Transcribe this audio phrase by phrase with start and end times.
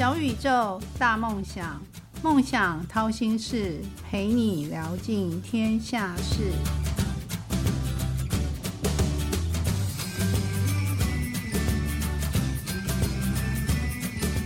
[0.00, 1.78] 小宇宙，大梦想，
[2.22, 6.52] 梦想掏心事，陪你聊尽天下事。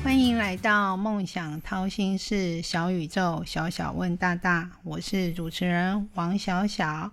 [0.02, 7.12] 欢迎来到梦想掏心事小宇宙，小小问大大，我是主持人王小小。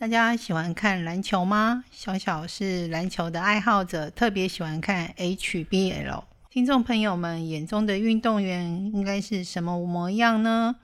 [0.00, 1.84] 大家喜欢看篮球吗？
[1.92, 6.24] 小小是篮球的爱好者，特别喜欢看 HBL。
[6.58, 10.74] 听众朋友们眼中的运动员应该是什么模样呢？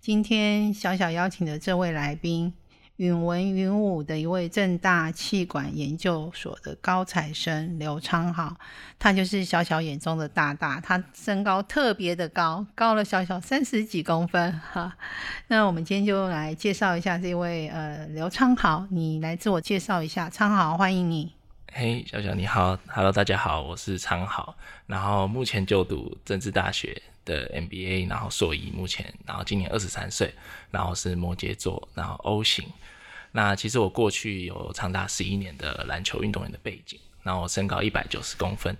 [0.00, 2.54] 今天小小邀请的这位来宾。
[2.98, 8.56] 允文允武的一位正大气管研究所的高材生刘昌豪，
[9.00, 14.96] 他就是小小眼中的大大，他身高特别的高，高了小小三十几公分哈。
[15.48, 21.35] 那我们今天就来介绍一下这位呃刘昌豪，你来自我介绍一下，昌豪欢迎你。
[21.78, 30.32] 嘿，小小你好，Hello，大家好，我是常豪，然后目前就读政治大学的 MBA，然后硕一，目前然后今年二十三岁，
[30.70, 32.64] 然后是摩羯座，然后 O 型。
[33.30, 38.74] 那其实我过去有长达十一年的篮球运动员的背景，然后我身高一百九十公分，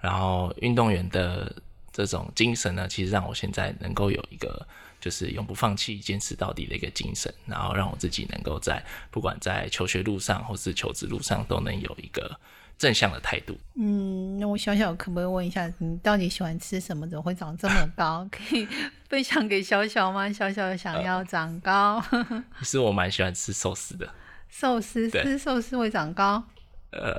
[0.00, 1.54] 然后运动员的
[1.92, 4.66] 这种精神呢，其实让我现在能够有一个
[5.00, 12.38] 就是永不放弃、坚持到底的一个精神，然后让我自己能够在不管在求学路上或是求职路上都能有一个。
[12.78, 13.58] 正向的态度。
[13.74, 17.08] 嗯，那我小小可不可以问一下，你到底喜欢吃什么？
[17.08, 18.24] 怎么会长这么高？
[18.30, 18.68] 可以
[19.08, 20.32] 分享给小小吗？
[20.32, 22.00] 小小想要长高。
[22.60, 24.08] 其实我蛮喜欢吃寿司的。
[24.48, 26.40] 寿司吃寿司会长高？
[26.92, 27.18] 呃，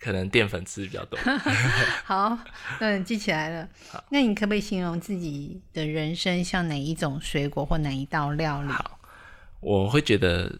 [0.00, 1.18] 可能淀粉吃比较多。
[2.04, 2.38] 好，
[2.80, 3.68] 那你记起来了。
[4.10, 8.68] 那你可不可以形容自己的人生像哪一种水果或哪一道料理？
[8.70, 8.98] 好，
[9.60, 10.58] 我会觉得。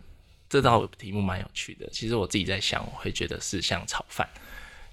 [0.50, 4.26] 这道题目蛮有趣的，其实我自己在想，我会觉得是像炒饭，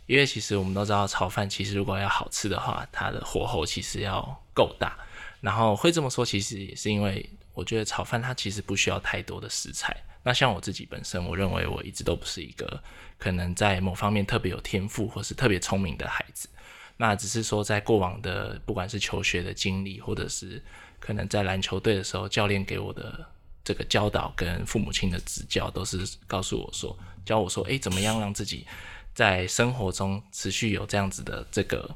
[0.05, 4.97] 因为其实我们都知道炒饭其实如果要好吃的话，它的火候其实要够大。
[5.39, 9.95] 然后会这么说，其实也是因为我觉得炒饭它其实不需要太多的食材。
[10.25, 12.81] 那像我自己本身，我认为我一直都不是一个
[13.17, 16.49] 可能在某方面特别有天赋或是特别聪明的孩子。
[16.97, 20.61] 那只是说在过往的不管是求学的经历，或者是
[20.99, 23.25] 可能在篮球队的时候，教练给我的。
[23.67, 25.97] 这个教导跟父母亲的指教，都是
[26.27, 28.63] 告诉我说，教我说，哎，怎么样让自己
[29.11, 31.95] 在生活中持续有这样子的这个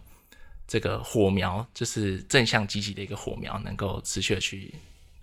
[0.68, 4.74] 这个火苗，就是正向积极的一个火苗，能够持续的去，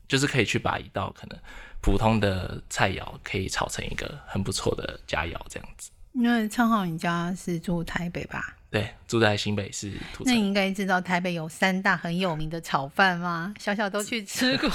[0.09, 1.39] 就是可以去把一道可能
[1.81, 5.91] 普通的菜肴，可以炒成一个很不错的佳肴，这样子。
[6.19, 8.57] 那昌浩，你家是住台北吧？
[8.71, 9.93] 对，住在新北市。
[10.21, 13.55] 那你应该知道台北有三大很有名的炒饭吗？
[13.59, 14.69] 小小都去吃过。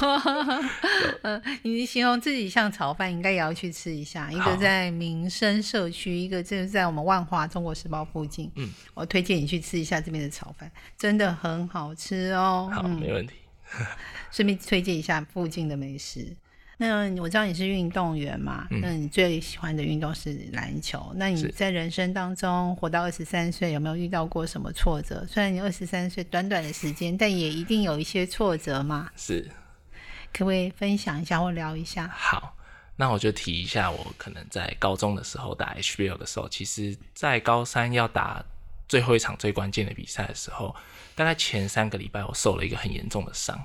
[1.23, 4.31] 嗯， 你形容自己像炒饭，应该也要去吃一下。
[4.31, 8.49] 一个在民生社区，一个就是在我们万华中国时报附近。
[8.55, 12.71] 嗯，我推荐你去吃一下这边的炒饭，真的很好吃哦。
[12.71, 13.33] 好，没问题。
[14.31, 16.35] 顺便推荐一下附近的美食。
[16.77, 18.67] 那我知道你是运动员嘛？
[18.81, 21.11] 那你最喜欢的运动是篮球。
[21.15, 25.23] 那你在人生当中活到二十三岁，有没有遇到过什么挫折？
[25.27, 29.11] 虽然你二十三岁短短的时间，但也一定有一些挫折嘛。
[29.15, 29.47] 是，
[30.33, 32.07] 可不可以分享一下或聊一下？
[32.07, 32.57] 好，
[32.95, 38.43] 那我就提一下，我可能在高中的时候打 HBL 的时候，其实在高三要打
[38.91, 40.75] 最后一场最关键的比赛的时候，
[41.15, 43.57] 大概前三个礼拜我受了一个很严重的伤。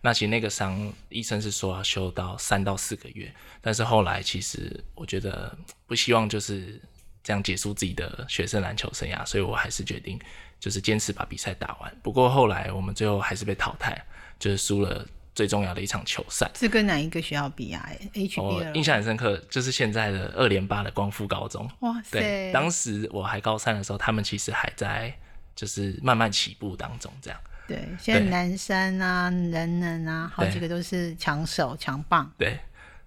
[0.00, 5.56] 那其实那个伤，医生是说要休到三到四个月，但是后来其实我觉得
[5.86, 6.82] 不希望就是
[7.22, 10.18] 这样结束自己的学生篮球生涯，所以我还是决定
[10.58, 11.96] 就是坚持把比赛打完。
[12.02, 14.04] 不过后来我们最后还是被淘汰，
[14.40, 16.50] 就是输了最重要的一场球赛。
[16.54, 21.68] 是跟哪一个学校比啊？H B 我印象很深刻，就是现在的二连八的光复高中。
[21.80, 22.50] 哇塞！
[22.52, 25.14] 当时我还高三的时候，他们其实还在
[25.54, 27.40] 就是慢慢起步当中，这样。
[27.68, 32.30] 对，现在南山啊、人人啊，好几个都是强手强棒。
[32.36, 32.58] 对，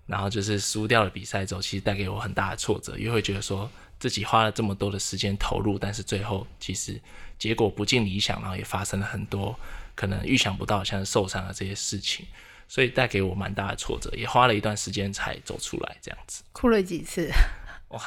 [0.08, 3.70] 然后就是输掉了比赛之后，其实带给我很大的挫折，因为会觉得说
[4.00, 7.00] 自己花了这么多的时间投入，但是最后其实
[7.38, 9.60] 结果不尽理想，然后也发生了很多
[9.96, 12.26] 可能预想不到，像受伤的这些事情，
[12.68, 16.44] 所以带给我蛮大的挫折，也花了一段时间才走出来这样子。
[16.52, 17.32] 哭了几次？
[17.90, 18.02] 哇！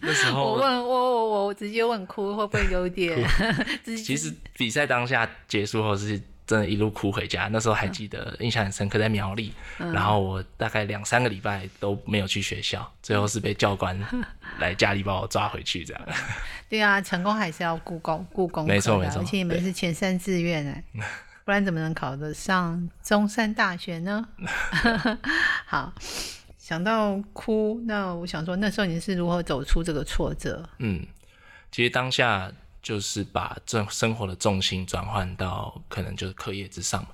[0.00, 3.22] 那时候 我问我我我直接问哭会不会有点？
[3.84, 7.48] 其实比赛当下结束后是真的一路哭回家。
[7.52, 13.98] 那时候还记得印象很深刻，在苗栗，然后我大概两三个礼拜都没有去学校，最后是被教官
[14.58, 16.02] 来家里把我抓回去这样。
[16.68, 20.84] 对啊，成功还是要故功故功没错没错，而且你们是前三志愿哎，
[21.44, 24.28] 不然怎么能考得上中山大学呢？
[25.66, 25.92] 好。
[26.58, 30.68] 想到哭，那我想说，那时候你是如何走出这个挫折？
[30.76, 31.06] 嗯，
[31.72, 37.06] 其实当下就是把这生活的重心转换到可能就是课业之上，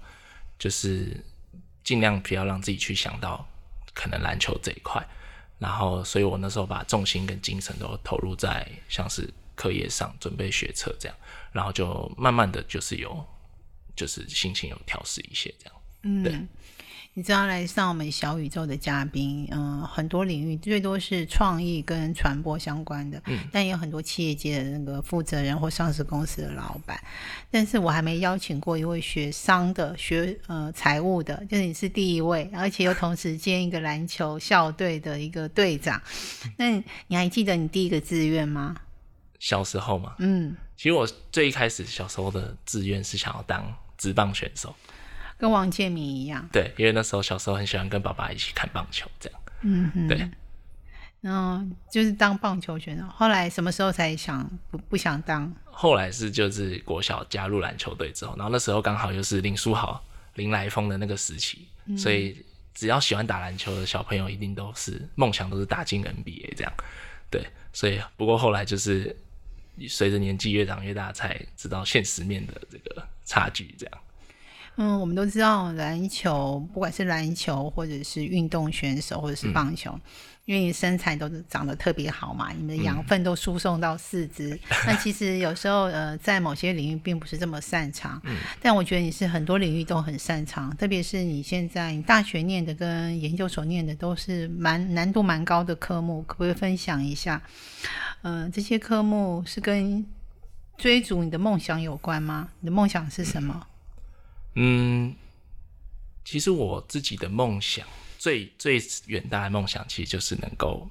[0.58, 1.24] 就是
[1.84, 3.46] 尽量不要让自己去想到
[3.94, 5.00] 可能篮球这一块。
[5.60, 11.16] 然后，所以我那时候把重心跟精神都投入在像是课业上，准备学车这样，
[11.52, 13.24] 然后就慢慢的就是有，
[13.94, 15.74] 就是心情有调试一些这样。
[16.02, 16.40] 嗯，对。
[17.16, 27.00] 你知道来上我们小宇宙的嘉宾，嗯，很多领域最多是创意跟传播相关的，嗯，但也有很多企业界的那个负责人或上市公司的老板。
[27.52, 36.02] 但是我还没邀请过一位学商的、学呃财务的，就是你是第一位，而且又同时兼一个篮球校队的一个队长。
[36.58, 38.74] 那你还记得你第一个志愿吗？
[39.44, 43.62] 小时候嘛，嗯，其实我最一开始小时候的志愿是想要当
[43.98, 44.74] 职棒选手。
[45.36, 50.30] 跟王建民一样，对，因为那时候小时候很喜欢跟爸爸一起看棒球，这样，嗯哼，对，
[51.20, 53.04] 然后就是当棒球选手。
[53.08, 55.54] 后来什么时候才想不不想当？
[55.64, 60.02] 后来是就是国小加入篮球队之后，然后那时候刚好又是林书豪、
[60.36, 61.68] 林来峰的那个时期，
[61.98, 62.42] 所以
[62.72, 66.72] 只要喜欢打篮球的小朋友，一定都是梦想都是打进 NBA 这样，
[67.30, 69.14] 对，所以不过后来就是
[69.88, 73.98] 随着年纪越长越大，才知道现实面的这个差距，这样。
[74.76, 79.96] 嗯，我们都知道篮球，不管是篮球或者是运动选手，或者是棒球，
[80.44, 84.58] 因为你身材都是长得特别好嘛，你们的养分都输送到四肢。
[84.86, 88.20] 那其实有时候呃，在某些领域并不是这么擅长，
[88.60, 97.42] 但我觉得你是很多领域都很擅长，特别是你现在你大学念的跟研究所念的都是蛮难度蛮高的科目，可不可以分享一下？
[98.22, 100.04] 嗯，这些科目是跟
[100.76, 102.50] 追逐你的梦想有关吗？
[102.60, 103.66] 你的梦想是什么？
[104.56, 105.14] 嗯，
[106.24, 107.86] 其实我自己的梦想，
[108.24, 110.88] 最最远大的梦想，其实就是能够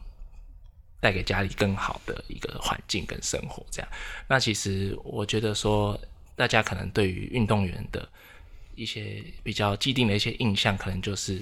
[1.00, 3.66] 带给家里更好的一个环境跟生活。
[3.72, 3.92] 这样，
[4.28, 6.00] 那其实我觉得说，
[6.36, 8.08] 大家可能对于运动员的
[8.76, 11.42] 一些比较既定的一些印象，可能就是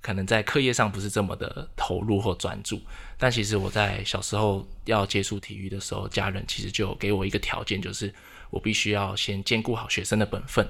[0.00, 2.80] 可能在课业上不是这么的投入或专注。
[3.18, 8.14] 但其实我在小时候要接触体育的时候，家人其实就给我一个条件，就是
[8.50, 10.64] 我必须要先兼顾好学生的本分。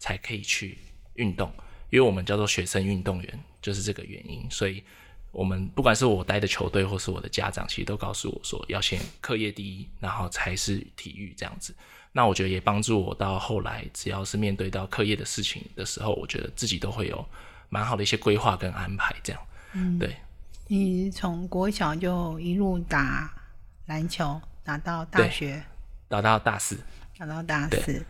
[0.00, 0.78] 才可以去
[1.14, 1.52] 运动，
[1.90, 4.46] 因为我们叫做学生运动员，就是这个原因。
[4.50, 4.82] 所以，
[5.32, 11.74] 我们不管是我待的球队，或是我的家长，其实都告诉我说，要先课业第一，然后才是体育这样子。
[12.12, 17.24] 那我觉得也帮助我到后来，只要是面对到课业的事情的时候，我觉得自己都会有
[17.68, 19.14] 蛮好的一些规划跟安排。
[19.22, 19.42] 这样，
[19.72, 20.16] 嗯，对。
[20.66, 23.32] 你从国小就一路打
[23.86, 25.62] 篮球，打到大学，
[26.08, 26.78] 打到大四，
[27.16, 28.04] 打到大四。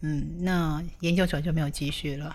[0.00, 2.34] 嗯，那研究所就没有继续了。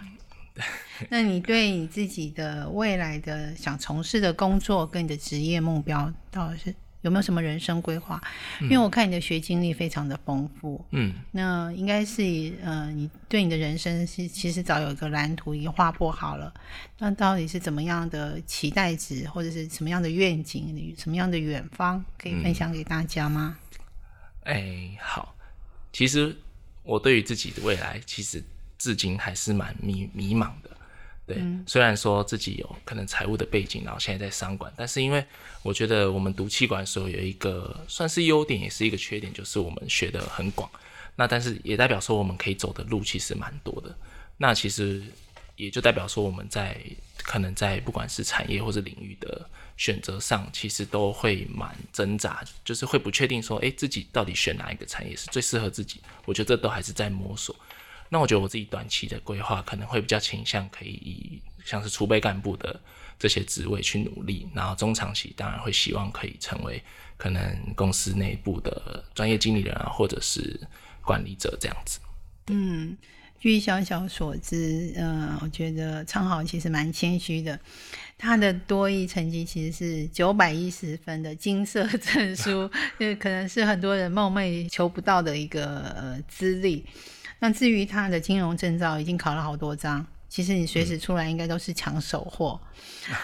[1.10, 8.22] 那你对你自己的未来的想从事的工作跟你的职业目标，到底是有没有什么人生规划？
[8.62, 10.86] 因为我看你的学经历非常的丰富。
[10.92, 12.22] 嗯，那应该是
[12.64, 16.54] 呃，你对你的人生是其实早有一个蓝图已经画破好了。
[17.00, 23.58] 那到底是怎么样的期待值，或者是什么样的愿景，什么样的远方，可以分享给大家吗？
[24.44, 25.36] 哎，好，
[25.92, 26.36] 其实。
[26.86, 28.44] 我对于自己的未来，其实
[28.83, 30.69] 至今还是蛮迷迷茫的。
[31.25, 35.25] 对，虽然说自己有可能财务的背景，然后现在在商管，但是因为
[35.62, 40.69] 我觉得我们读气管的时候有一个算是优点，也是一个缺点，就是我们学的很广。
[41.15, 43.97] 那但是也代表说我们可以走的路其实蛮多的。
[44.35, 45.02] 那其实
[45.56, 46.78] 也就代表说我们在
[47.18, 49.49] 可能在不管是产业或者领域的。
[49.75, 55.99] 选择上其实都会蛮挣扎，就是会不确定说，哎，自己到底选哪一个产业是最适合自己？
[56.25, 57.56] 我觉得这都还是在摸索。
[58.14, 62.80] 那我觉得我自己短期的规划可能会比较倾向可以以像是储备干部的
[63.18, 66.80] 这些职位去努力，然后中长期当然会希望可以成为
[67.18, 67.42] 可能
[67.76, 70.60] 公司内部的专业经理人啊，或者是
[71.02, 72.00] 管理者这样子。
[72.48, 72.96] 嗯。
[73.40, 77.60] 据小小所知，呃，我觉得昌豪其实蛮谦虚的。
[78.18, 86.86] 他的多益成绩其实是九百一十分的金色证书， 就可能是很多人梦寐求不到的一个呃资历。
[87.44, 92.57] 那至于他的金融证照，已经考了好多张，其实你随时出来应该都是抢手货。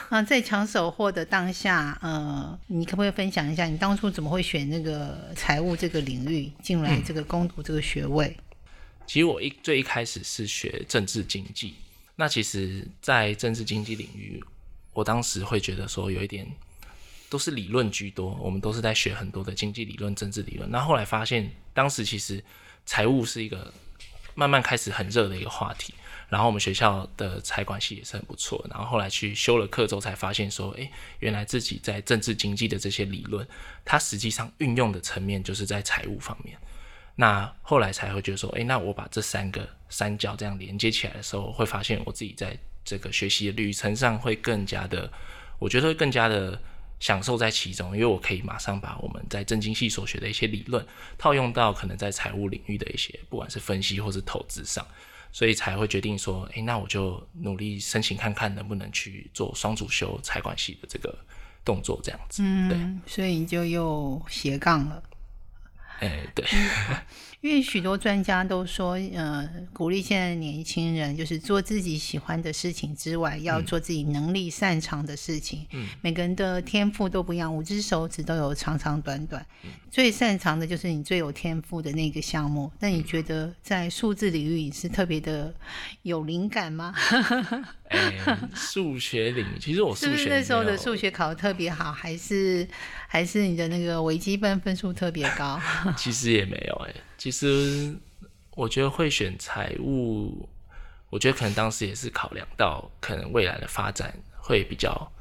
[0.09, 8.35] 那在抢手货的当下，呃，你可不可以分享一下，你当初怎么会选那个财务这个领域进来这个攻读这个学位？
[9.07, 11.75] 其实我一最一开始是学政治经济，
[12.17, 14.43] 那其实，在政治经济领域，
[14.91, 16.45] 我当时会觉得说有一点
[17.29, 20.69] 都是理论居多，我们都是在学很多的经济理论、政治理论。
[20.69, 22.43] 那后来发现，当时其实
[22.85, 23.73] 财务是一个
[24.39, 25.93] 慢慢开始很热的一个话题，
[26.29, 28.65] 然后我们学校的财管系也是很不错。
[28.69, 33.45] 然后后来去修了课之后，才发现说，诶，原来自己在政治经济的这些理论，
[33.83, 36.57] 它实际上运用的层面就是在财务方面。
[37.15, 45.11] 那后来才会觉得说，哎，那我把这三个三角这样连接起来的时候，会发现我自己在这个学习的旅程上会更加的，
[45.59, 46.57] 我觉得会更加的
[46.99, 50.85] 享受在其中，因为我可以马上把我们在政经系所学的一些理论
[51.17, 54.85] 套用到可能在财务领域的一些，不管是分析或是投资上，
[55.31, 61.17] 所以才会决定说，哎，那我就努力申请看看能不能去做双主修财管系的这个
[61.63, 62.43] 动作，这样子。
[62.43, 65.01] 嗯，对，所以你就又斜杠了。
[65.99, 66.45] 哎，对，
[67.41, 75.65] 因为许多专家都说，呃，鼓励现在的年轻人就是做自己喜欢的事情之外，要做自己能力擅长的事情。
[75.71, 79.45] 嗯，每个人的天赋都不一样，五只手指都有长长短短。
[79.89, 82.69] 最擅长的就是你最有天赋的那个项目。
[82.81, 85.53] 那你觉得在数字领域是特别的
[86.01, 86.93] 有灵感吗？
[87.87, 92.67] 哎，数学领域，其实我数学是不是那时候的数学考得特别好，还是
[93.07, 95.57] 还是你的那个微积分分数特别高？
[95.95, 97.93] 其实也没有哎、其实
[98.51, 100.47] 我觉得会选财务，
[101.09, 105.11] 我觉得可能当时也是考量到可能未来的发展会比较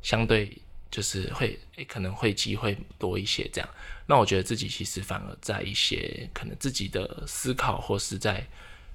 [0.00, 0.56] 相对，
[0.92, 3.68] 就是会诶、可能会机会多一些这样。
[4.06, 8.46] 那我觉得自己其实反而在一些可能自己的思考或是在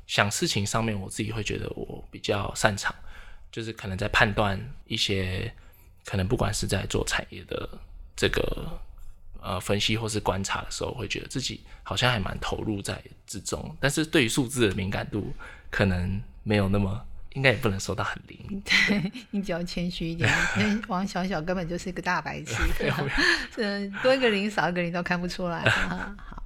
[0.07, 2.95] 想事情上面，我自己会觉得我比较擅长，
[3.51, 4.57] 就是可能在判断
[4.87, 5.53] 一些
[6.05, 7.69] 可能不管是在做产业的
[8.15, 8.79] 这个
[9.45, 15.31] 呃分析或是观察的时候，会觉得自己好像还蛮投入在之中，但是对于数字的敏感度
[15.69, 16.99] 可能没有那么，
[17.33, 18.63] 应该也不能说到很灵。
[19.29, 22.55] 你比较谦虚一点， 因为王小小根本就是一个大白痴，
[23.57, 25.59] 嗯，多一个零少一个零都看不出来。
[25.89, 26.43] 啊好，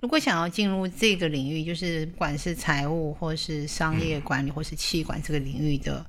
[0.00, 6.04] 如果想要进入这个领域，就是不管是财务或是商业管理或是气管这个领域的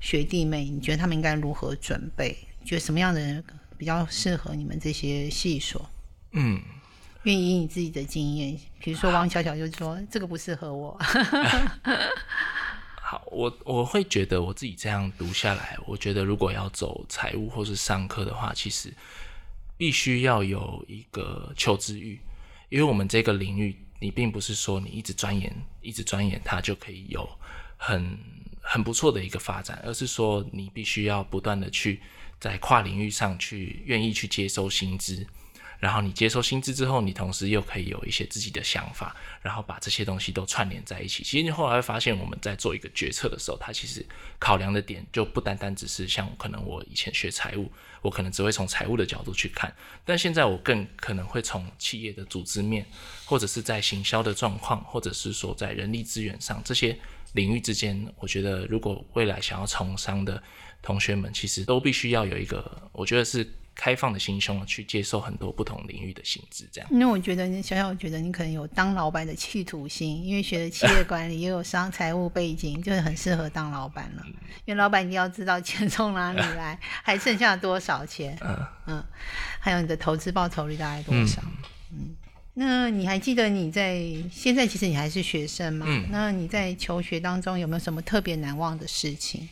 [0.00, 2.36] 学弟妹，你觉得他们应该如何准备？
[2.60, 3.44] 你觉得什么样的人
[3.82, 5.90] 比较适合你们这些系所？
[6.30, 6.62] 嗯，
[7.24, 10.96] 愿意以你自己的经验，比如说王小小就说这个不适合我，
[13.02, 18.94] 好，我我会觉得我自己这样读下来，我觉得如果要走财务或是商科的话，其实
[19.76, 22.20] 必须要有一个求知欲，
[22.68, 27.28] 因为我们这个领域，你并不是说你一直钻研，一直钻研它就可以有
[27.76, 28.16] 很
[28.60, 32.00] 很不错的一个发展，而是说你必须要不断的去
[32.42, 35.24] 在跨领域上去愿意去接收新知。
[35.78, 41.24] 然后你接收新知之后，你同时又可以有一些自己的想法，然后把这些东西都串联在一起。
[41.24, 44.06] 其实你后来会发现，我们在做一个决策的时候，它其实
[44.38, 47.68] 考量的点就不单单只是像可能我以前学财务，
[48.00, 52.86] 我可能只会从财务的角度去看，但现在我更可能会从企业的组织面，
[53.24, 56.96] 或者是在行销的状况，或者是说在人力资源上这些
[57.32, 60.40] 领域之间，我觉得如果未来想要从商的
[60.82, 63.48] 同学们，其实都必须要有一个，我觉得是。
[63.74, 66.90] 开放的心胸去接受很多不同领域的性质，这样。
[66.92, 74.22] 因为我觉得你小小觉得你可能有当老板的企图心，因为学的企业管理，也有商财务背景，就是很适合当老板了。
[74.66, 79.04] 因为老板一定要知道钱从哪里来， 还剩下多少钱，嗯嗯，
[79.58, 81.42] 还有你的投资报酬率大概多少，
[81.92, 82.14] 嗯。
[82.54, 83.98] 那你还记得你在
[84.30, 85.86] 现在其实你还是学生嘛？
[85.88, 89.48] 嗯那你在求学当中有没有什么特别难忘的事情？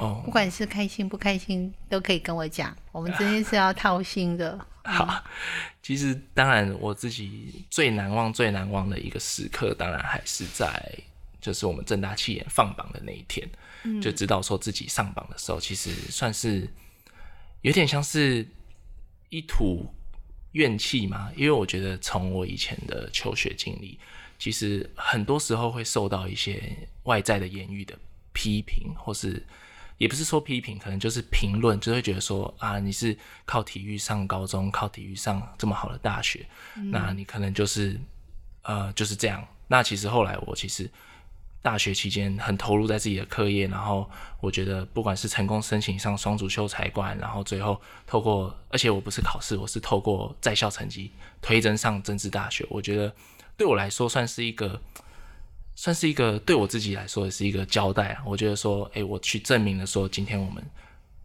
[0.00, 2.74] 哦不，管是开心不开心，都可以跟我讲。
[2.90, 4.58] 我们今天是要掏心的。
[4.82, 5.22] 好，
[5.82, 10.98] 其实当然我自己最难忘、最难忘的一个时刻，当然还是在
[11.38, 13.46] 就是我们正大气研放榜的那一天，
[14.00, 16.66] 就知道说自己上榜的时候，其实算是
[17.60, 18.48] 有点像是
[19.28, 19.86] 一吐
[20.52, 24.00] 怨气嘛，因为我觉得从我以前的求学经历，
[24.38, 27.96] 其实很多时候会受到一些外在的言语的
[28.32, 29.46] 批评，或是
[30.00, 33.14] 也不是说批评，可能就是评论，就会觉得说啊，你是
[33.44, 36.46] 靠体育上高中，靠体育上这么好的大学，
[36.90, 38.00] 那你可能就是
[38.62, 39.46] 呃就是这样。
[39.68, 40.90] 那其实后来我其实
[41.60, 53.14] 大学期间很投入在自己的课业，然后我觉得不管是成功申请上双主修财管，然后最后透过，而且我不是考试，我是透过在校成绩推甄上政治大学，我觉得
[53.54, 54.80] 对我来说算是一个。
[55.80, 58.22] 算是一个对我自己来说也是一个交代啊。
[58.26, 60.62] 我觉得说，哎、我去证明了说，今天我们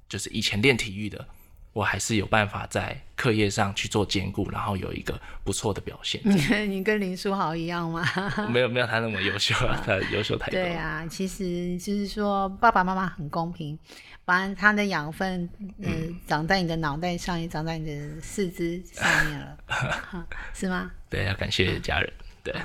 [0.07, 1.27] 就是以前练体育的，
[1.73, 6.21] 我还是有办法在课业上去做兼顾，然后有一个不错的表现。
[6.71, 8.01] 你跟林书豪一样吗？
[8.49, 10.51] 没有没有他那么优秀啊， 他优秀太多。
[10.57, 13.77] 对啊，其实就是说爸爸妈妈很公平，
[14.23, 15.49] 把他的养分，
[15.83, 15.91] 呃，
[16.25, 19.57] 长在你的脑袋上，也长在你的四肢上面了，
[20.53, 20.89] 是吗？
[21.09, 22.09] 对，要感谢家人。
[22.41, 22.55] 对，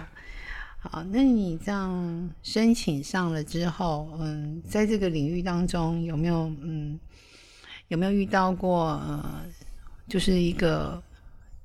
[0.83, 6.99] 好，那你这样申请上了之后，嗯，在这个领域当中有没有嗯
[7.89, 9.45] 有没有遇到过呃，
[10.09, 11.01] 就是一个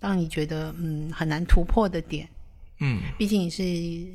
[0.01, 2.27] 让你觉得嗯很难突破的点？
[2.79, 3.63] 嗯，毕竟你是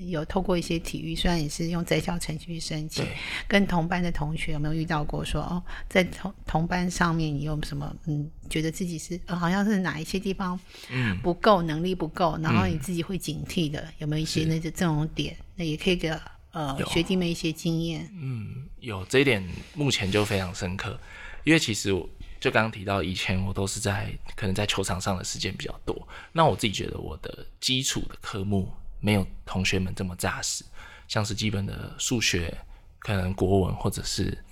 [0.07, 3.05] 有透过一些体育，虽然也是用在校程序去申请，
[3.49, 10.59] 跟同班的同学有没有遇到过说哦，在同同班上面你有什么嗯，觉得自己是呃好像是哪一些地方
[10.91, 15.35] 嗯不够能力不够，然后你自己会警惕的，有没有一些那个这种点？
[15.57, 16.13] 那也可以给
[16.53, 18.07] 呃学弟妹一些经验。
[18.21, 19.43] 嗯，有这一点
[19.75, 21.01] 目前就非常深刻，
[21.45, 22.09] 因为其实我。
[22.41, 26.09] 就刚刚提到，以前我都是在可能在球场上的时间比较多。
[26.33, 30.65] 那我自己觉得我的基础的科目没有同学们这么扎实，
[31.07, 32.57] 像是基本的数学、
[32.99, 34.43] 可能国文或者是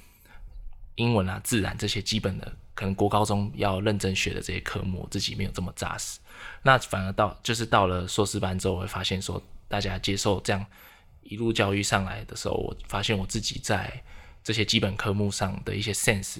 [0.97, 6.18] 英文啊、自然这些基本的，可能国高中要认真学的这些科目，我自己没有这么扎实。
[6.62, 10.64] 那反而到就是到了硕士班之后，我会发现说，大家接受这样
[11.23, 14.02] 一路教育上来的时候，我发现我自己在
[14.45, 16.38] 这些基本科目上的一些 sense。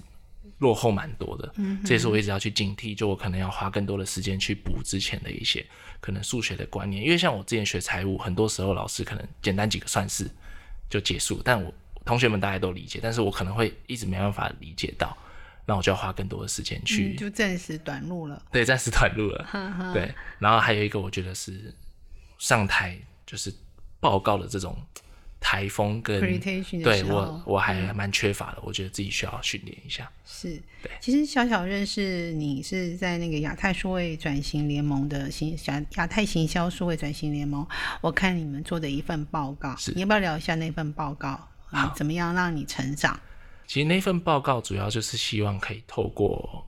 [0.59, 5.64] 落后蛮多的，这也是我一直要去警惕，就我可能要花更多的时间去补之前的一些
[6.00, 10.28] 可能数学的观念，因为像我之前学财务，很多时候老师可能简单几个算式
[10.90, 11.73] 就结束，但我
[12.05, 15.17] 同学们大家都理解，但是我可能会一直没办法理解到，
[15.67, 21.75] 那我就要花更多的时间去，就暂时短路了，对，暂时短路了，对，然后还有一个我觉得是
[22.38, 23.55] 上台就是
[24.00, 24.76] 报告的这种。
[25.40, 26.21] 台风跟
[26.83, 30.11] 对我我还蛮缺乏的，我觉得自己需要训练一下。
[30.25, 30.90] 是，对。
[31.00, 37.66] 其实小小认识你是在那个亚太数位转型联盟的行亚亚太行销数位转型联盟，
[38.00, 41.49] 我看你们做的一份报告，你要不要聊一下那份报告？
[41.71, 43.18] 啊，怎么样让你成长？
[43.66, 46.66] 其实那份报告主要就是希望可以透过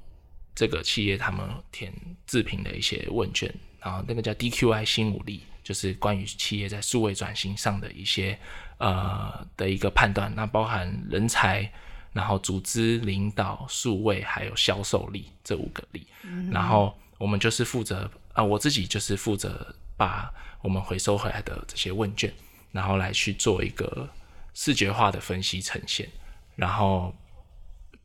[0.54, 1.92] 这个企业他们填
[2.26, 5.42] 自评的一些问卷，然后那个叫 DQI 新武力。
[5.62, 8.38] 就是关于企业在数位转型上的一些
[8.78, 11.70] 呃的一个判断，那包含人才，
[12.12, 16.06] 然后组织领导、数位还有销售力这五个力。
[16.50, 22.32] 然后我们就是负责啊，我自己就是负责把我们回收回来的这些问卷，
[22.72, 24.08] 然后来去做一个
[24.54, 26.08] 视觉化的分析呈现，
[26.56, 27.14] 然后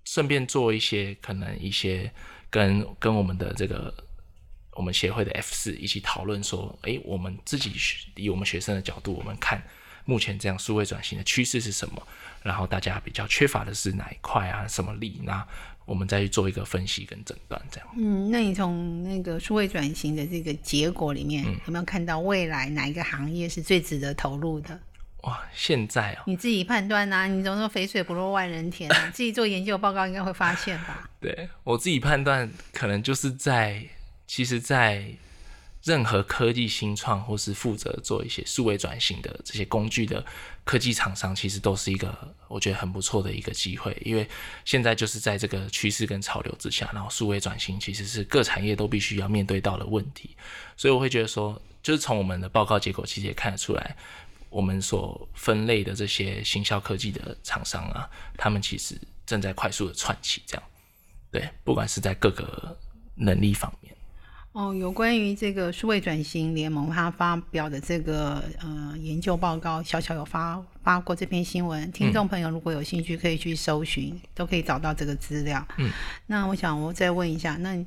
[0.04, 2.12] 顺便做一些可能一些
[2.50, 3.94] 跟跟我们的这个。
[4.76, 7.72] 我们协会的 F 四一起讨论说，诶，我们自己
[8.16, 9.64] 以我们学生的角度，我们看
[10.04, 12.06] 目前这样数位转型的趋势是什么？
[12.44, 14.68] 然后大家比较缺乏的是哪一块啊？
[14.68, 15.22] 什么力？
[15.24, 15.44] 那
[15.86, 17.88] 我们再去做一个分析跟诊断，这样。
[17.98, 24.78] 嗯，那你从那个数位转型的这个结果里面，有没有看到未来哪一个行业是最值得投入的？
[25.22, 31.10] 哇，现在啊，你自己判断呐，你总说肥水不落外人田， 自己做研究报告应该会发现吧？
[31.22, 33.82] 对我自己判断，可能就是在。
[34.28, 35.16] 其实，在
[35.84, 40.26] 任何科技新创或是负责做一些数位转型的这些工具的
[40.64, 43.96] 科技厂商，其实都是一个我觉得很不错的一个机会。
[44.04, 44.28] 因为
[44.66, 50.36] 现在就是在这个趋势跟潮流之下，然后数位转型其实是各产业都必须要面对到的问题。
[50.76, 53.96] 所以我会觉得说，就是从我们的报告结果其实也看得出来，
[54.50, 60.42] 我们所分类的这些行销科技的厂商啊，他们其实正在快速的窜起。
[60.48, 60.64] 这样，
[61.30, 62.76] 对，不管是在各个
[63.14, 63.85] 能力方面。
[64.56, 71.92] 哦，有关于这个数位转型联盟，他发表的这个呃研究报告，小小有发发过这篇新闻。
[71.92, 75.68] 听众朋友如果有兴趣，可以去搜寻，都可以找到这个资料。
[75.78, 75.92] 嗯，
[76.28, 77.86] 那我想我再问一下，那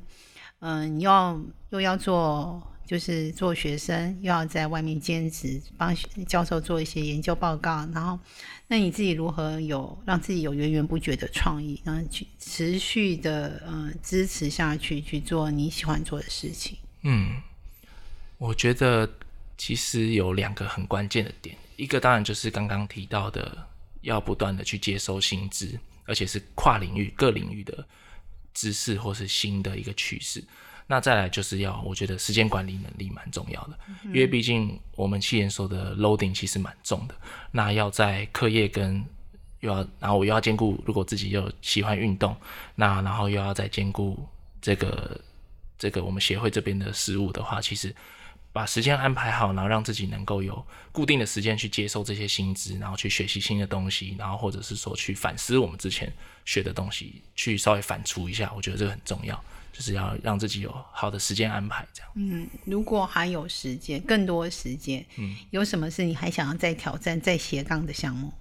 [0.59, 2.61] 嗯，你要又要做？
[2.89, 5.95] 就是做学生，又要在外面兼职，帮
[6.27, 8.19] 教授做一些研究报告，然后，
[8.67, 16.79] 那你自己如何有让自己有源源不绝的创意，然后去持续的呃支持下去，去做你喜欢做的事情？
[17.03, 17.39] 嗯，
[18.39, 19.07] 我觉得
[19.55, 23.67] 其实有两个很关键的点，一个当然就是刚刚提到的，
[24.01, 27.87] 要不断的去接收新知，而且是跨领域、各领域的
[28.51, 30.43] 知识或是新的一个趋势。
[30.91, 37.13] 那再来就是要，我觉得时间管理能力蛮重要的，因为毕竟我们七研所的 loading 其实蛮重的。
[37.51, 39.05] 那要在课业跟
[39.59, 42.35] 又要，然后我又要兼顾，如果自己又喜欢运动，
[42.73, 44.27] 那然后又要再兼顾
[44.59, 45.21] 这个
[45.77, 47.95] 这个我们协会这边的事务的话，其实
[48.51, 56.11] 把时间安排好，然后让自己能够有固定的时间去接受这些薪资，然后去学习新的东西，然后或者是说去反思我们之前
[56.45, 59.39] 学的东西，去稍微反刍一下，我觉得这个很重要。
[59.79, 62.11] 就是要让自己有好的时间安排，这样。
[62.15, 68.33] 嗯，如果还有时间，更多时间，嗯，有什么是你还想要再挑战、再斜杠的项目？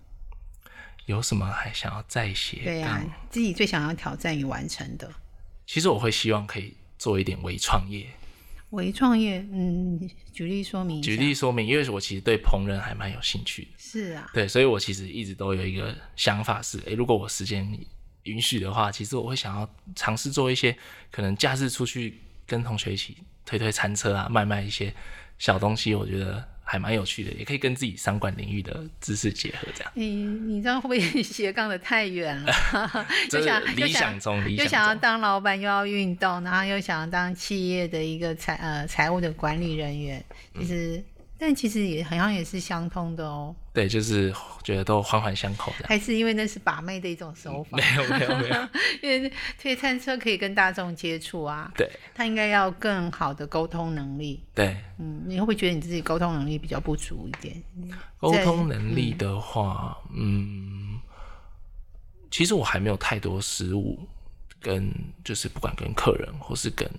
[1.07, 2.65] 有什么还想要再斜杠？
[2.65, 5.09] 对呀，自己最想要挑战与完成的。
[5.65, 8.05] 其实我会希望可以做一点微创业。
[8.71, 11.01] 微创业，嗯，举例说明。
[11.01, 13.71] 举例说明，因为我其实对烹饪还蛮有兴趣的。
[13.79, 14.29] 是啊。
[14.35, 17.79] 对，所以我其实一直都有一个想法是：哎，如果我时间。
[18.29, 20.77] 允许的话，其实我会想要尝试做一些
[21.11, 24.93] 可能假日出去跟同学一起推推餐车啊，卖卖一些
[25.39, 29.93] 小东西，我觉得还蛮有趣的，也可以跟自己商管领域的知识结合，这样。
[29.95, 32.53] 你你这样会不会 斜杠的太远了？
[33.31, 34.71] 这就是想理想中，理又想中。
[34.71, 40.23] 想要当老板，又要运动，然后又想要当企业的一个财呃财务的管理人员，
[40.59, 41.03] 其实、
[41.39, 43.55] 但其实也好像也是相通的哦。
[43.73, 45.87] 对，就是觉得都环环相扣的。
[45.87, 48.69] 还是因为那是把妹的一种手法没，有没有没有，
[49.03, 54.43] 因为推餐车可以跟大众接触啊，对他应该要更好的沟通能力。
[54.53, 57.63] 对，嗯，你会不会觉得你自己沟通能力比较不足一点？
[58.19, 60.99] 沟通能力的话，嗯，
[62.33, 63.97] 其实我还没有太多失误，
[64.61, 66.91] 跟就是不管跟客人或是跟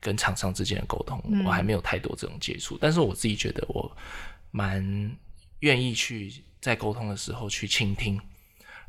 [0.00, 2.78] 跟厂商之间的沟通，我还没有太多这种接触。
[2.80, 3.94] 但是我自己觉得我
[4.50, 5.14] 蛮
[5.60, 8.20] 愿意去在沟通的时候去倾听，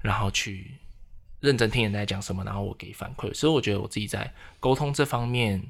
[0.01, 0.71] 然后去
[1.41, 3.33] 认真听人家在讲什么，然后我给反馈。
[3.33, 5.61] 所以我觉得我自己在沟通这方面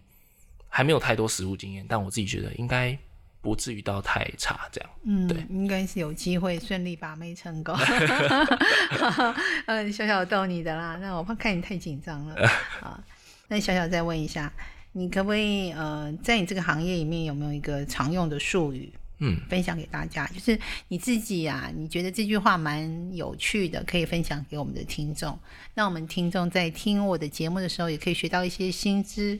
[0.69, 2.97] 还没有太多实务经验，但我自己觉得应该
[3.41, 4.89] 不至于到太差这样。
[5.03, 7.75] 嗯，对，应该是有机会顺利把妹成功。
[9.65, 12.35] 嗯，小小逗你的啦，那我怕看你太紧张了
[12.81, 13.03] 啊。
[13.47, 14.53] 那小小再问一下，
[14.93, 18.91] 你可不可以呃，在你这个行业里面有没有一个常用的术语？
[19.23, 25.37] 嗯，分享给大家，就是你自己啊，你觉得这句话蛮有趣的，可以分享给我们的听众，
[25.75, 29.39] 让我们听众在听我的节目的时候，也可以学到一些新知。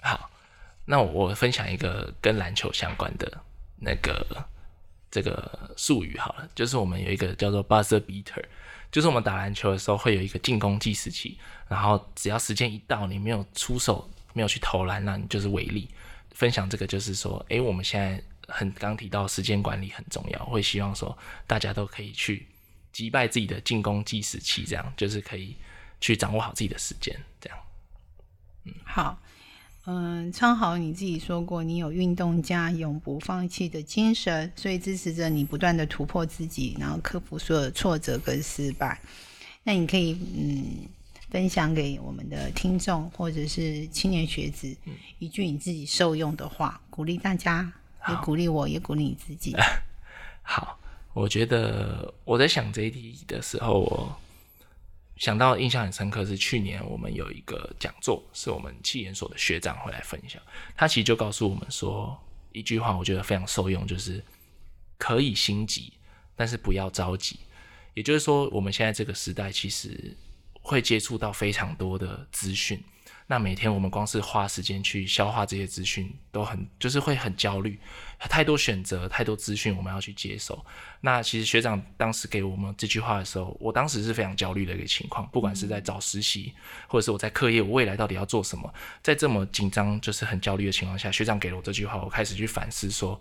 [0.00, 0.28] 好，
[0.86, 3.32] 那我分享一个跟篮球相关的
[3.78, 4.44] 那个
[5.08, 8.42] 这个术语好了，就是我们有一个叫做 buzzer beater，
[8.90, 15.88] 就是我们打篮球的时候会有一个进攻计时器，然后只要时间一到，你没有出手，没有去投篮，那你就是违例。
[16.30, 21.16] 分享这个就是说，诶，我们现在很刚提到时间管理很重要，会希望说
[21.46, 22.46] 大家都可以去
[22.92, 25.54] 击败自己的进攻计时器，这样就是可以
[26.00, 27.58] 去掌握好自己的时间，这样。
[28.64, 29.18] 嗯好，
[29.84, 39.00] 嗯，昌豪你自己说过，你有运动家永不放弃的精神，所以支持着你不断的突破自己，然后克服所有的挫折跟失败。
[39.64, 40.88] 那你可以嗯
[41.32, 44.76] 分享给我们的听众或者是青年学子
[45.18, 47.72] 一句你自己受用的话，鼓励大家，
[48.06, 49.56] 也鼓励我，也鼓励你自己。
[50.44, 50.78] 好，
[51.14, 54.14] 我觉得我在想这一题的时候，我
[55.16, 60.38] 想到印象很深刻是去年我们有一个讲座，是我们气研所的学长会来分享，
[60.76, 62.14] 他其实就告诉我们说
[62.52, 64.22] 一句话，我觉得非常受用，就是
[64.98, 65.94] 可以心急，
[66.36, 67.38] 但是不要着急。
[67.94, 70.14] 也就是说，我们现在这个时代其实
[70.62, 72.82] 会接触到非常多的资讯，
[73.26, 77.78] 那每天我们光是花时间去消化这些资讯，都很就是会很焦虑，
[78.18, 80.64] 太多选择，太多资讯我们要去接受。
[81.00, 86.54] 那其实学长当时给我们这句话的时候，我当时是非常焦虑的一个情况，不管是在找实习，
[86.86, 88.72] 或者是我在课业，我未来到底要做什么，
[89.02, 93.20] 在这么紧张就是很焦虑的情况下，学长给了我这句话，我开始去反思说，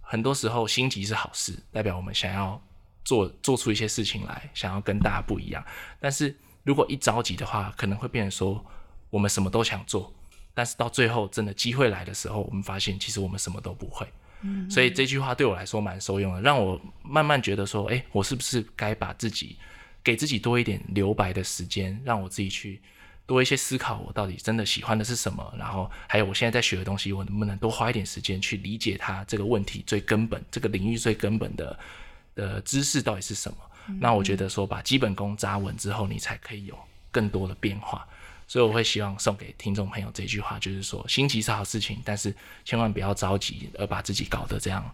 [0.00, 2.62] 很多时候心急是好事，代表我们想要
[3.04, 5.62] 做做出一些事情来，想要跟大家不一样。
[6.00, 8.64] 但是如果一着急的话，可能会变成说
[9.10, 10.12] 我们什么都想做，
[10.54, 14.06] 但是到最后真的机会来的时候，我们发现其实我们什么都不会。
[14.44, 19.56] 嗯所以这句话对我来说蛮受用的，让我慢慢觉得说，哎、我是不是该把自己
[20.02, 22.82] 给自己多一点留白的时间，让我自己去
[23.24, 31.78] 多一些思考，我到底真的喜欢的是什么，然后还有我现在在学的东西，我能不能多花一点时间去理解它这个问题最根本，这个领域最根本的
[32.34, 33.58] 的知识到底是什么？
[34.00, 36.78] 那我觉得说把基本功扎稳之后，你才可以有
[37.10, 38.06] 更多的变化。
[38.48, 44.84] 所以我会希望送给听众朋友这句话，就是说心急是好事情，但是千万不要着急，而把自己搞得这样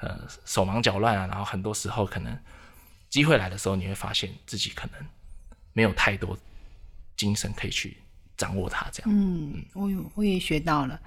[0.00, 1.26] 呃手忙脚乱啊。
[1.26, 2.36] 然后很多时候可能
[3.10, 4.94] 机会来的时候，你会发现自己可能
[5.72, 6.36] 没有太多
[7.16, 7.96] 精神可以去
[8.36, 9.10] 掌握它，这样。
[9.12, 11.00] 嗯，我有我也学到了，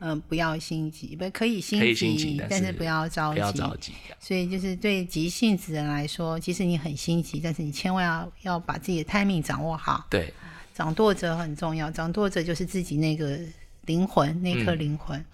[0.00, 3.40] 嗯、 不要心急，不可以心急，心急，是但不要着急。
[3.40, 3.92] 不要着急。
[4.20, 10.06] 所以就是对急性子人来说，即使你很心急，但是你千万要要把自己的 timing 掌握好。
[10.10, 10.32] 对，
[10.74, 13.38] 掌舵者很重要，掌舵者就是自己那个
[13.86, 15.24] 灵魂，那颗嗯灵魂。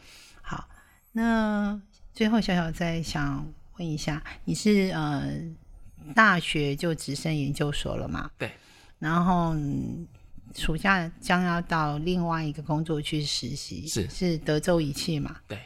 [0.40, 0.68] 好，
[1.12, 1.80] 那
[2.12, 3.46] 最后小小再想
[3.78, 5.32] 问一下，你是呃
[6.14, 8.30] 大学就直升研究所了吗？
[8.38, 8.52] 对。
[9.00, 10.06] 然后、嗯
[10.54, 15.36] 暑假将要到另外一个工作去实习，是是德州仪器嘛？
[15.48, 15.58] 对。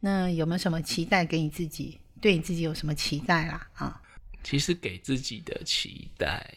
[0.00, 1.98] 那有没有什么期待给你自己？
[2.20, 3.68] 对你自己有什么期待啦？
[3.74, 4.00] 啊，
[4.42, 6.50] 其实给自己的期待，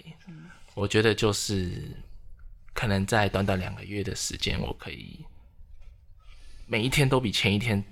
[0.74, 1.98] 我觉得就是
[2.74, 5.20] 可能在短短两个月的时间，我可以
[6.68, 7.84] 每一天都比前一天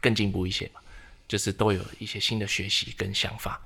[0.00, 0.80] 更进步一些嘛，
[1.26, 3.60] 就是都有一些新的学习跟想法，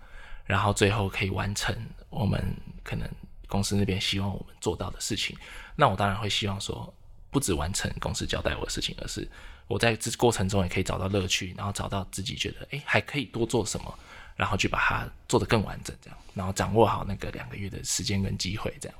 [0.44, 1.74] 然后最后可以完成
[2.08, 2.42] 我们
[2.82, 3.08] 可能
[3.48, 5.36] 公司那边希望我们做到的事情。
[5.74, 6.92] 那我当然会希望说，
[7.30, 9.28] 不止完成公司交代我的事情，而是
[9.66, 13.98] 我在这过程中也可以找到乐趣，然后找到自己觉得哎还可以多做什么，
[14.36, 18.98] 然后去把它做得更完整，这样，然后掌握好那个两个月的时间跟机会，这样。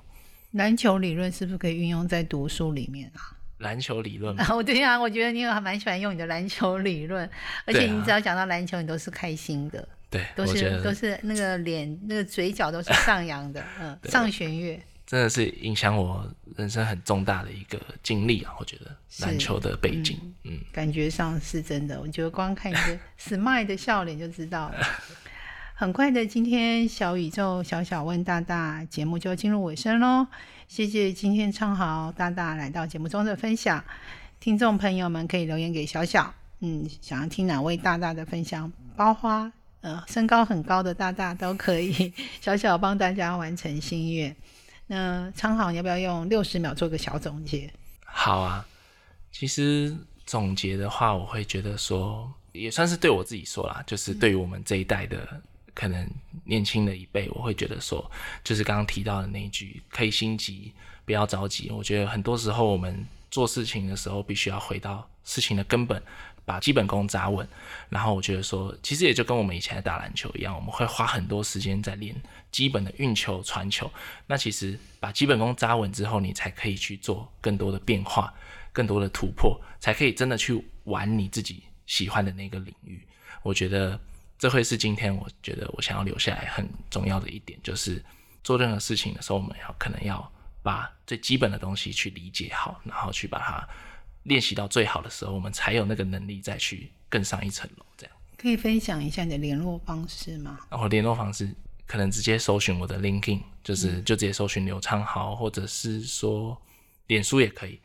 [0.53, 3.37] 篮球理论是不是可以运用在读书里面啊？
[3.59, 7.29] 篮球理论，啊，我对啊，我觉得你有还蛮喜欢用你的篮球理论，
[7.67, 14.81] 而且你只要讲到篮球，你都是开心的，对，都是都是那个脸那个嘴角都是上扬的，嗯， 上弦月。
[15.07, 18.53] 真的是影响我人生很重大的一个经历啊！
[18.61, 24.75] 我觉得是篮球的背景，嗯，感觉上是真的，我觉得光看你的 smile 的笑脸就知道了。
[25.73, 30.27] 很快的，今天小宇宙小小问大大节目就进入尾声喽。
[30.67, 33.83] 谢谢今天唱好大大来到节目中的分享，
[34.39, 44.35] 听众朋友们可以留言给小小，嗯，想要听哪位大大的分享，包花呃身高很高的大大都可以， 小小帮大家完成心愿。
[44.87, 47.71] 那昌豪，你要不要用六十秒做个小总结？
[48.05, 48.67] 好啊。
[49.31, 55.41] 其实总结的话，我会觉得说，也算是对我自己说啦，就是对于我们这一代的
[55.75, 56.11] 可能
[56.45, 58.11] 年轻的一辈，我会觉得说，
[58.43, 60.73] 就是刚刚提到的那一句，可以心急，
[61.05, 61.71] 不要着急。
[61.71, 66.03] 我觉得很多时候我们做事情的时候，必须要回到事情的根本，
[66.49, 67.47] 把基本功扎稳。
[67.91, 72.17] 然后我觉得说，其实也就跟我们以前打篮球一样，我们会花很多时间在练
[72.51, 73.91] 基本的运球、传球。
[74.27, 78.33] 那其实把基本功扎稳之后，你才可以去做更多的变化、
[78.73, 83.07] 更多的突破，才可以真的去玩你自己喜欢的那个领域。
[83.43, 84.01] 我觉得
[84.39, 88.03] 这会是今天我觉得我想要留下来很重要的一点，就是
[88.43, 90.33] 做任何事情的时候，我们要可能要
[90.63, 93.69] 把最基本的东西去理解好，然后去把它
[94.29, 97.85] 练习到最好的时候，我们才有那个能力再去更上一层楼。
[97.97, 100.61] 这样，可以分享一下你的联络方式吗？
[100.71, 101.53] 然后联络方式
[101.87, 106.57] 可能直接搜寻我的 LinkedIn，就是就直接搜寻刘昌豪，或者是说
[107.09, 107.81] 脸书也可以。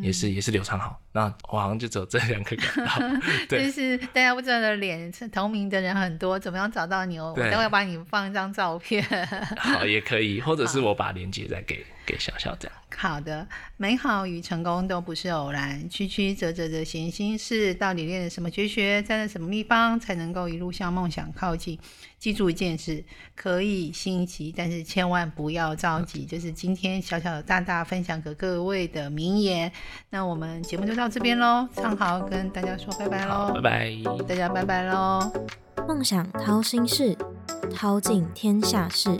[0.00, 3.18] 也是也是刘昌豪，那我好像就只有这两个管道，
[3.48, 7.18] 对就是大家不知道的脸是同名的人很多，怎么样找到你？
[7.18, 9.02] 我待会把你放一张照片。
[9.58, 12.76] 好也可以，或者是我把链接再给给小小这样。
[12.96, 13.46] 好的，
[13.76, 21.78] 美好与成功都不是偶然，曲曲折折的闲心事，到底练了什么绝学，站在了什么秘方，才能够一路向梦想靠近？
[22.18, 23.02] 记住一件事，
[23.34, 26.26] 可以心急，但是千万不要着急。
[26.26, 29.72] 就是今天小小的大大分享给各位的名言。
[30.10, 34.24] 那我们节目就到这边喽，唱好跟大家说拜拜，喽拜，拜。
[34.28, 35.32] 大家拜拜喽。
[35.88, 37.16] 梦想掏心事，
[37.74, 39.16] 掏尽天下事。